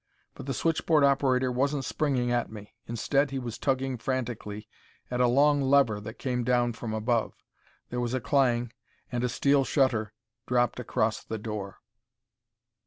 [0.33, 2.73] But the switchboard operator wasn't springing at me.
[2.87, 4.67] Instead, he was tugging frantically,
[5.11, 7.35] at a long lever that came down from above.
[7.91, 8.73] There was a clang,
[9.11, 10.13] and a steel shutter
[10.47, 11.81] dropped across the door.